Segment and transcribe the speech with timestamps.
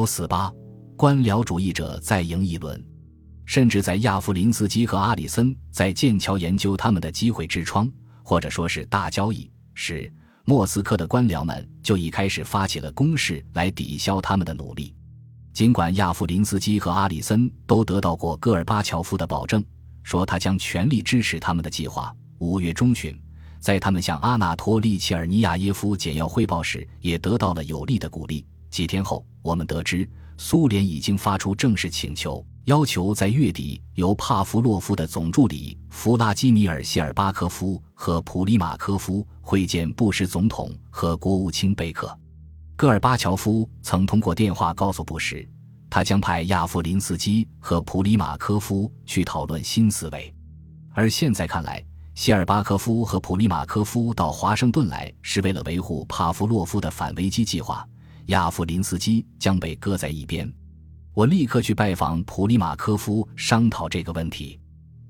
[0.00, 0.50] 幺四八，
[0.96, 2.82] 官僚主义者再赢一轮。
[3.44, 7.86] 甚至在亚夫林斯基和阿里森在剑桥研究他们的机会之窗，
[8.22, 10.10] 或者说是大交易时，
[10.46, 14.94] 莫斯科的官僚们就已开始发起了攻势来抵消他们的努力。
[15.52, 19.62] 尽管亚夫林斯基和阿里森都得到过戈尔巴乔夫的保证，
[20.02, 22.10] 说他将全力支持他们的计划。
[22.38, 23.14] 五月中旬，
[23.58, 28.46] 在他们向阿纳托利·切尔尼亚耶夫简要汇报时，也得到了有力的鼓励。
[28.70, 32.44] 几天后，我们得知苏联已经发出正式请求。
[32.66, 42.16] 要求在月底由帕夫洛夫的总助理弗拉基米尔·谢尔巴科夫和普里马科夫会见布什总统和国务卿贝克。
[42.76, 45.48] 戈尔巴乔夫曾通过电话告诉布什，
[45.88, 50.32] 他将派亚夫林斯基和普里马科夫去讨论新思维。
[50.92, 57.84] 而现在看来，谢尔巴科夫和普里马科夫到华盛顿来是为了维护帕夫洛夫的反危机计划，
[58.30, 60.50] 亚夫林斯基将被搁在一边。
[61.14, 64.58] 我立刻去拜访普里马科夫商讨这个问题。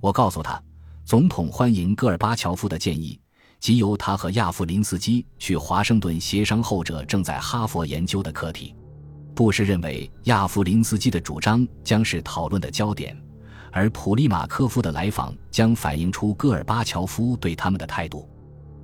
[0.00, 0.60] 我告诉他，
[1.04, 3.18] 总统欢迎戈尔巴乔夫的建议，
[3.60, 8.74] 即由他和亚夫林斯基去华盛顿协商后者正在哈佛研究的课题。
[9.32, 13.16] 布什认为亚夫林斯基的主张将是讨论的焦点，
[13.70, 18.28] 而普利马科夫的来访将反映出戈尔巴乔夫对他们的态度。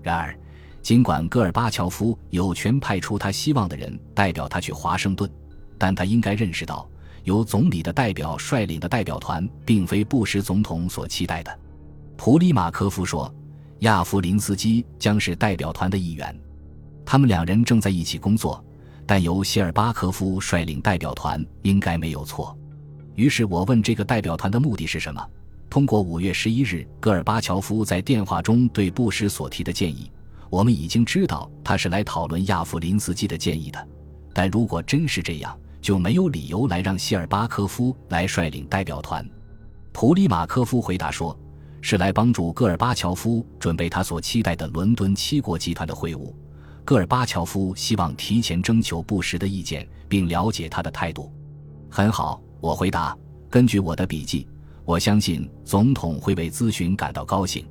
[0.00, 0.38] 然而，
[0.82, 5.30] 尽管戈尔巴乔夫有权派出他希望的人代表他去华盛顿，
[5.76, 6.88] 但他应该认识到。
[7.24, 11.58] 由总理的代表率领的代表团，并非布什总统所期待的。
[12.16, 13.32] 普里马科夫说
[13.80, 16.34] ：“亚夫林斯基将是代表团的一员。”
[17.04, 18.64] 他们两人正在一起工作，
[19.06, 22.56] 但由谢尔巴科夫率领代表团应该没有错。
[23.16, 25.22] 于是我问这个代表团的目的是什么。
[25.68, 30.10] 通过五月十一日戈尔巴乔夫在电话中对布什所提的建议，
[30.50, 33.88] 我们已经知道他是来讨论亚夫林斯基的建议的。
[34.34, 39.26] 但如果真是这样，就没有理由来让希尔巴科夫来率领代表团。
[39.92, 41.36] 普里马科夫回答说
[41.80, 46.32] ：“是来帮助戈尔巴乔夫准备他所期待的伦敦七国集团的会晤。
[46.84, 51.32] 戈尔巴乔夫希望提前征求布什的意见，并了解他的态度。”
[51.90, 53.16] 很好，我回答。
[53.48, 54.46] 根据我的笔记，
[54.84, 57.66] 我相信总统会为咨询感到高兴。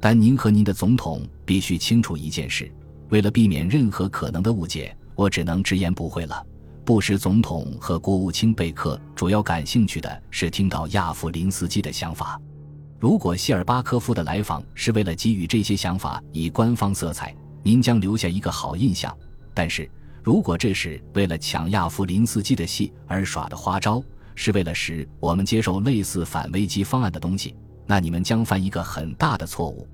[0.00, 2.72] 但您和您的总统必须清楚一件事：
[3.10, 6.44] 为了避免任何可能的误解，我只能直言不讳了。
[6.84, 12.40] 布什总统和国务卿贝克主要感兴趣的是听到亚夫林斯基的想法。
[12.98, 19.12] 如果谢尔巴科夫的来访是为了给予这些想法以官方色彩，您将留下一个好印象；
[19.54, 19.88] 但是
[20.22, 24.02] 如果这是为了抢亚夫林斯基的戏而耍的花招，
[24.34, 27.54] 是为了使我们接受类似反危机方案的东西，
[27.90, 29.84] 那你们将犯一个很大的错误。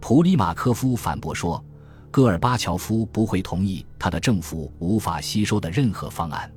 [0.00, 1.62] 普里马科夫反驳说。
[2.10, 6.48] 戈尔巴乔夫不会同意他的政府无法吸收的任何方案。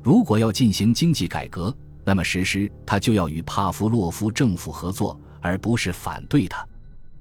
[0.00, 6.64] 如果要进行经济改革，那么实施他就要与帕夫洛夫政府合作，而不是反对他。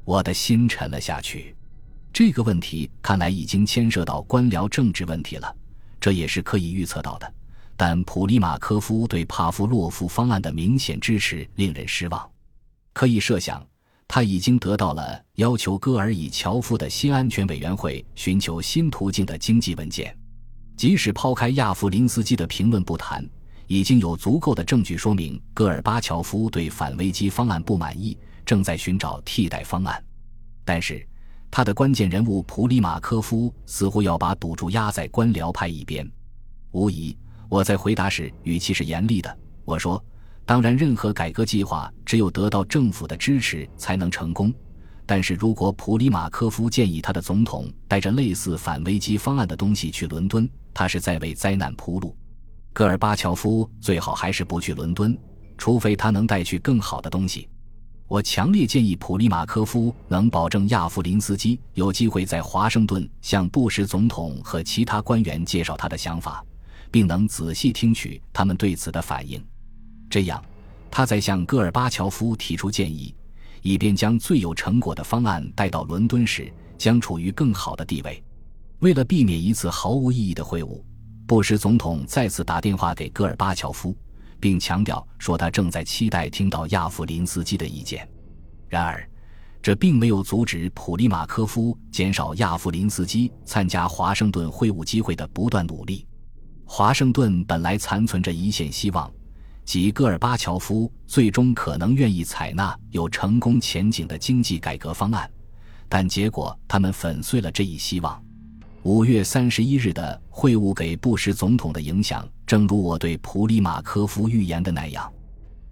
[0.06, 1.56] 我的心沉了下去。
[2.14, 5.52] 这个问题看来已经牵涉到官僚政治问题了，
[6.00, 7.34] 这也是可以预测到的。
[7.76, 12.30] 但普里马科夫对帕夫洛夫方案的明显支持令人失望。
[12.94, 13.66] 可以设想。
[14.13, 20.13] 他已经得到了要求戈尔以乔夫的新安全委员会寻求新途径的经济文件，
[20.75, 23.25] 即使抛开亚夫林斯基的评论不谈，
[23.68, 30.03] 已经有足够的证据说明戈尔巴乔夫对反危机方案不满意，正在寻找替代方案。
[30.66, 31.07] 但是，
[31.50, 36.06] 他的关键人物普里马科夫似乎要把赌注压在官僚派一边。
[36.72, 39.40] 无疑，我在回答时语气是严厉的。
[39.63, 40.03] 我说。
[40.51, 44.53] 当然，任何改革计划只有得到政府的支持才能成功。
[45.06, 52.13] 但是如果普里马科夫建议他的总统带着类似反危机方案的东西去伦敦，他是在为灾难铺路。
[52.73, 55.17] 戈尔巴乔夫最好还是不去伦敦，
[55.57, 57.47] 除非他能带去更好的东西。
[58.09, 66.44] 我强烈建议普里马科夫能保证亚夫林斯基有机会在华盛顿向布什总统和其他官员介绍他的想法，
[66.91, 69.42] 并能仔细听取他们对此的反应。
[70.12, 70.44] 这样，
[70.92, 73.16] 他在向戈尔巴乔夫提出建议，
[73.62, 78.22] 以便将最有成果的方案带到伦敦时，将处于更好的地位。
[78.80, 80.84] 为了避免一次毫无意义的会晤，
[81.25, 83.96] 布什总统再次打电话给戈尔巴乔夫，
[84.38, 88.06] 并强调说他正在期待听到亚夫林斯基的意见。
[88.68, 89.10] 然而，
[89.62, 96.06] 这并没有阻止普利马科夫减少亚夫林斯基参加华盛顿会晤机会的不断努力。
[96.66, 99.10] 华盛顿本来残存着一线希望。
[99.71, 105.31] 即戈尔巴乔夫最终可能愿意采纳有成功前景的经济改革方案，
[105.88, 108.21] 但结果他们粉碎了这一希望。
[108.83, 115.09] 五月三十一日的会晤给布什总统的影响，正如我对普里马科夫预言的那样，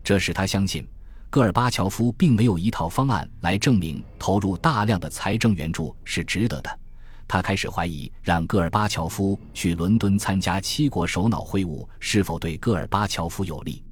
[0.02, 0.88] 这使他相信
[1.30, 6.80] 戈尔巴乔夫并没有一套方案来证明投入大量的财政援助是值得的。
[7.28, 13.84] 他开始怀疑让戈尔巴乔夫去伦敦参加七国首脑会晤是否对戈尔巴乔夫有利。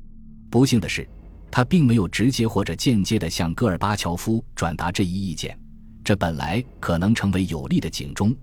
[0.50, 1.08] 不幸的是，
[1.52, 5.58] 他并没有直接或者间接地向戈尔巴乔夫转达这一意见，
[6.04, 8.36] 这本来可能成为有利的警钟。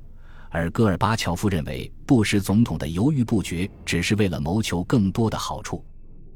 [0.50, 5.84] 而戈尔巴乔夫认为，布什总统的犹豫不决只是为了谋求更多的好处。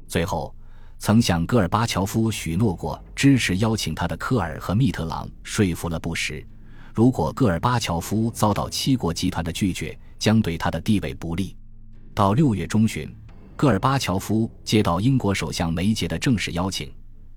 [0.07, 0.53] 最后，
[0.97, 6.45] 曾向戈尔巴乔夫许诺过支持邀请他的科尔和密特朗说服了布什，
[6.93, 11.55] 如果戈尔巴乔夫遭到七国集团的拒绝，将对他的地位不利。
[12.13, 13.09] 到六月中旬，
[13.59, 16.89] 戈尔巴乔夫接到英国首相梅杰的正式邀请，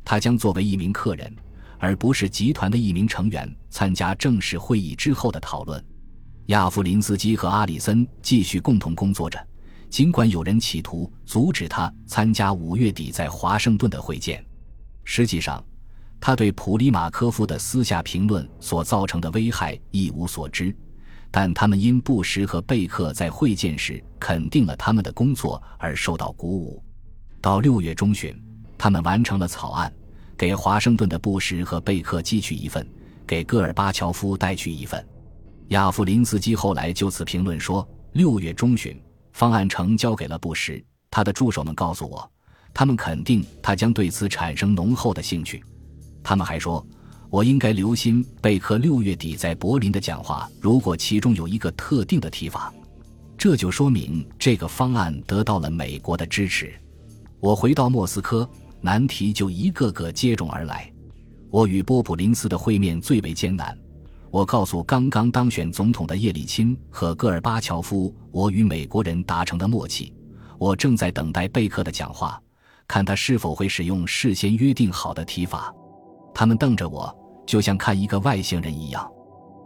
[0.04, 1.34] 他将作为一名客人，
[1.80, 5.84] 而不是集团的一名成员，参加正式会议之后的讨论。
[6.46, 9.44] 亚夫林斯基和阿里森继续共同工作着，
[9.90, 14.46] 尽管有人企图阻止他参加五月底在华盛顿的会见。
[15.02, 15.60] 实际上，
[16.20, 20.72] 他对普里马科夫的私下评论所造成的危害一无所知，
[21.32, 26.84] 但他们因布什和贝克在会见时肯定了他们的工作而受到鼓舞。
[27.40, 28.38] 到六月中旬，
[28.76, 29.93] 他们完成了草案，
[30.37, 32.87] 给华盛顿的布什和贝克寄去一份，
[33.26, 35.05] 给戈尔巴乔夫带去一份。
[35.69, 39.00] 亚夫林斯基后来就此评论说：“六月中旬，
[39.32, 42.31] 方案呈交给了布什，他的助手们告诉我，
[42.75, 45.64] 他们肯定他将对此产生浓厚的兴趣。
[46.23, 46.87] 他们还说，
[47.32, 52.70] 我应该留心贝克六月底在柏林的讲话，如果其中有一个特定的提法，
[53.38, 56.70] 这就说明这个方案得到了美国的支持。
[57.40, 58.46] 我回到莫斯科，
[58.82, 60.93] 难题就一个个接踵而来。
[61.49, 63.75] 我与波普林斯的会面最为艰难。”
[64.31, 70.12] 我告诉刚刚当选总统的叶利钦和戈尔巴乔夫，我与美国人达成的默契。
[70.58, 72.38] 我正在等待贝克的讲话，
[72.87, 75.75] 看他是否会使用事先约定好的提法。
[76.35, 77.14] 他们瞪着我，
[77.46, 79.10] 就像看一个外星人一样。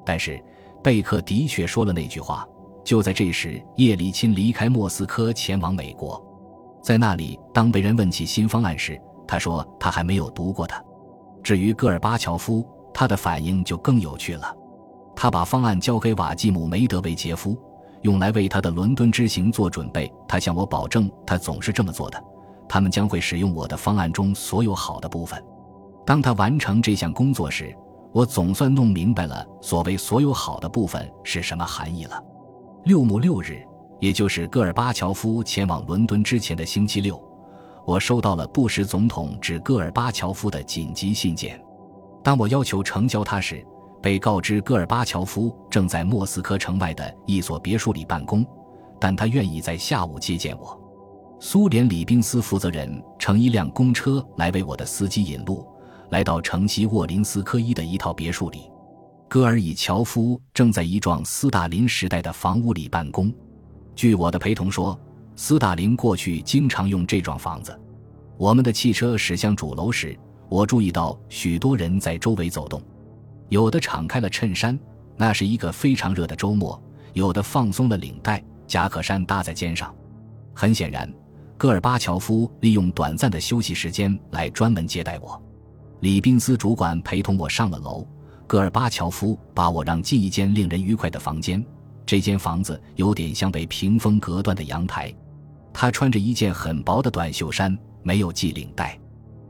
[0.04, 0.42] 但是
[0.82, 2.46] 贝克的确说了那句话。
[2.84, 6.24] 就在这时，叶利钦离开莫斯科前往美国，
[6.80, 8.96] 在那里，当被人问起新方案时，
[9.26, 10.80] 他说他还没有读过它。
[11.42, 12.64] 至于戈尔巴乔夫，
[12.94, 14.56] 他的反应就更有趣了，
[15.16, 17.58] 他把方案交给瓦季姆·梅德韦杰夫，
[18.02, 20.08] 用来为他的伦敦之行做准备。
[20.28, 22.22] 他向我保证，他总是这么做的。
[22.68, 25.44] 他们将会使用我的方案中所有好的部分。
[26.06, 27.76] 当他完成这项工作时，
[28.12, 32.22] 我总算弄明白了所谓所有好的部分是什么含义了。
[32.84, 33.60] 六木六日，
[33.98, 37.20] 也就是戈尔巴乔夫前往伦敦之前的星期六，
[37.84, 41.60] 我收到了布什总统致戈尔巴乔夫的紧急信件。
[42.22, 43.66] 当我要求成交他时，
[44.00, 48.46] 被告知戈尔巴乔夫正在莫斯科城外的一所别墅里办公，
[49.00, 50.80] 但他愿意在下午接见我。
[51.40, 55.66] 苏联礼宾司负责人乘一辆公车来为我的司机引路，
[56.10, 58.70] 来到城西沃林斯科伊的一套别墅里。
[59.28, 63.32] 戈尔以乔夫正在一幢斯大林时代的房屋里办公。
[63.94, 64.98] 据我的陪同说，
[65.34, 67.78] 斯大林过去经常用这幢房子。
[68.36, 70.18] 我们的汽车驶向主楼时。
[70.48, 72.80] 我注意到许多人在周围走动，
[73.48, 74.78] 有的敞开了衬衫，
[75.16, 76.80] 那是一个非常热的周末；
[77.14, 79.92] 有的放松了领带，夹克衫搭在肩上。
[80.54, 81.12] 很显然，
[81.58, 85.42] 戈尔巴乔夫利用短暂的休息时间来专门接待我。
[86.06, 88.06] 李宾斯主管陪同我上了楼，
[88.46, 91.60] 戈尔巴乔夫把我让进一间令人愉快的房间。
[92.06, 95.12] 这间房子有点像被屏风隔断的阳台。
[95.72, 98.96] 他穿着一件很薄的短袖衫，没有系领带。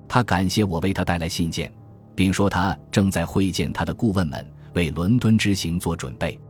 [0.08, 1.70] 他感谢我为他带来信件，
[2.14, 6.40] 并说他正在会见他的顾问们，为伦敦之行做准备。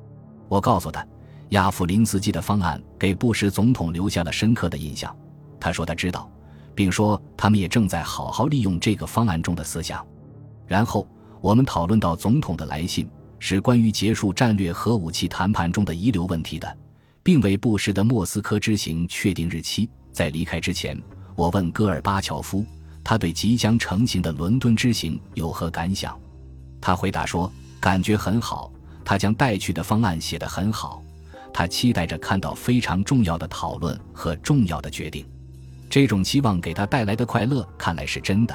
[0.48, 1.04] 我告诉他，
[1.48, 5.12] 亚夫林斯基的方案给布什总统留下了深刻的印象。
[5.58, 6.30] 他说他知道，
[6.76, 10.06] 并说他们也正在好好利用这个方案中的思想。
[10.66, 11.08] 然后
[11.40, 13.08] 我们讨论到总统的来信
[13.40, 16.76] 是关于结束战略核武器谈判中的遗留问题的，
[17.22, 19.88] 并为布什的莫斯科之行确定日期。
[20.12, 21.00] 在离开之前，
[21.34, 22.64] 我问戈尔巴乔夫。
[23.02, 26.18] 他对即将成型的伦敦之行有何感想？
[26.80, 28.72] 他回答说：“感觉很好。
[29.04, 31.00] 他将带去的方案写得很好。
[31.52, 35.24] 他期待着看到非常重要的讨论和重要的决定。
[35.88, 38.54] 这种期望给他带来的快乐看来是真的。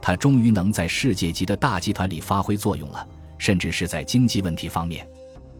[0.00, 3.06] 他终于能在世界级的大集团里发挥作用了，
[3.38, 5.06] 甚至是在经济问题方面。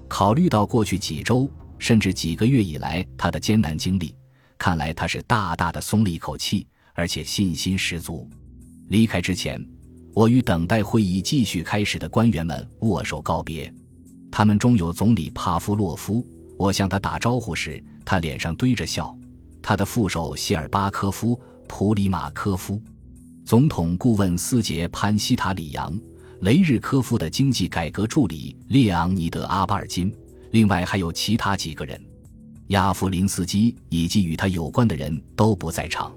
[0.08, 4.14] 考虑到过去几周甚至几个月以来他的艰难经历，
[4.56, 8.28] 看来他是大大的松了一口气。”而且信心十足。
[8.88, 9.64] 离开之前，
[10.12, 13.72] 我与等待会议继续开始的官员们握手告别。
[14.30, 16.26] 他们中有总理帕夫洛夫，
[16.58, 19.16] 我向他打招呼时，他脸上堆着笑。
[19.62, 21.38] 他的副手谢尔巴科夫、
[21.68, 22.80] 普里马科夫，
[23.44, 25.96] 总统顾问斯杰潘西塔里扬、
[26.40, 30.14] 雷日科夫的经济改革助理列昂尼德阿巴尔金，
[30.50, 32.00] 另外还有其他几个人。
[32.68, 36.12] 亚夫林斯基以及与他有关的人都不在场。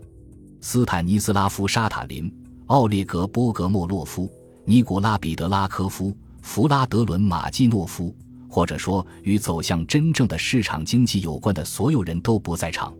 [0.62, 2.32] 斯坦尼斯拉夫沙塔林、
[2.68, 4.32] 奥列格波格莫洛夫、
[4.64, 8.16] 尼古拉彼得拉科夫、弗拉德伦马季诺夫，
[8.48, 12.94] 或者说与走向真正的市场经济有关的所有人都不在场。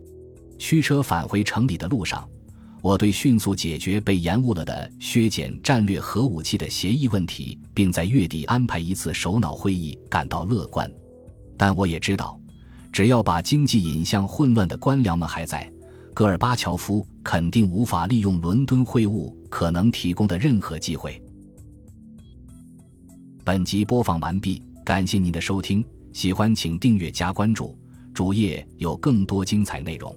[0.64, 2.26] 驱车返回城里的路上，
[2.80, 10.90] 我对迅速解决被延误了的削减战略核武器的协议问题，并在月底安排一次首脑会议感到乐观。
[11.58, 12.40] 但我也知道。
[12.90, 15.70] 只要把经济引向混乱的官僚们还在，
[16.14, 21.22] 戈尔巴乔夫肯定无法利用伦敦会晤可能提供的任何机会。
[23.44, 27.76] 本集播放完毕，感谢您的收听，喜欢请订阅加关注，
[28.14, 30.16] 主页有更多精彩内容。